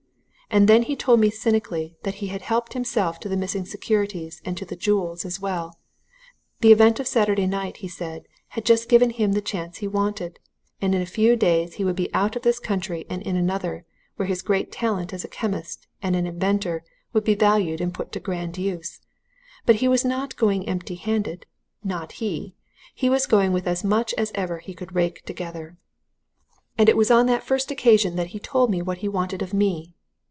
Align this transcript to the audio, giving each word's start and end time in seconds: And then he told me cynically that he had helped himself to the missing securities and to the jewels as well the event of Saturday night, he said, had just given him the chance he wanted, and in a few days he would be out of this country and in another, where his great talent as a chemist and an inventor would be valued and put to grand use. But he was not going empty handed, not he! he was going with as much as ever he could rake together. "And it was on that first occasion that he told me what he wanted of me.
And 0.53 0.67
then 0.67 0.83
he 0.83 0.97
told 0.97 1.21
me 1.21 1.29
cynically 1.29 1.95
that 2.03 2.15
he 2.15 2.27
had 2.27 2.41
helped 2.41 2.73
himself 2.73 3.21
to 3.21 3.29
the 3.29 3.37
missing 3.37 3.63
securities 3.63 4.41
and 4.43 4.57
to 4.57 4.65
the 4.65 4.75
jewels 4.75 5.23
as 5.23 5.39
well 5.39 5.79
the 6.59 6.73
event 6.73 6.99
of 6.99 7.07
Saturday 7.07 7.47
night, 7.47 7.77
he 7.77 7.87
said, 7.87 8.25
had 8.49 8.65
just 8.65 8.89
given 8.89 9.11
him 9.11 9.31
the 9.31 9.39
chance 9.41 9.77
he 9.77 9.87
wanted, 9.87 10.39
and 10.81 10.93
in 10.93 11.01
a 11.01 11.05
few 11.05 11.37
days 11.37 11.75
he 11.75 11.85
would 11.85 11.95
be 11.95 12.13
out 12.13 12.35
of 12.35 12.41
this 12.41 12.59
country 12.59 13.05
and 13.09 13.21
in 13.21 13.37
another, 13.37 13.85
where 14.17 14.27
his 14.27 14.41
great 14.41 14.73
talent 14.73 15.13
as 15.13 15.23
a 15.23 15.29
chemist 15.29 15.87
and 16.01 16.17
an 16.17 16.27
inventor 16.27 16.83
would 17.13 17.23
be 17.23 17.33
valued 17.33 17.79
and 17.79 17.93
put 17.93 18.11
to 18.11 18.19
grand 18.19 18.57
use. 18.57 18.99
But 19.65 19.75
he 19.77 19.87
was 19.87 20.03
not 20.03 20.35
going 20.35 20.67
empty 20.67 20.95
handed, 20.95 21.45
not 21.81 22.11
he! 22.19 22.55
he 22.93 23.09
was 23.09 23.25
going 23.25 23.53
with 23.53 23.67
as 23.67 23.85
much 23.85 24.13
as 24.15 24.33
ever 24.35 24.57
he 24.57 24.73
could 24.73 24.93
rake 24.93 25.23
together. 25.25 25.77
"And 26.77 26.89
it 26.89 26.97
was 26.97 27.09
on 27.09 27.27
that 27.27 27.41
first 27.45 27.71
occasion 27.71 28.17
that 28.17 28.27
he 28.35 28.39
told 28.41 28.69
me 28.69 28.81
what 28.81 28.97
he 28.97 29.07
wanted 29.07 29.41
of 29.41 29.53
me. 29.53 29.95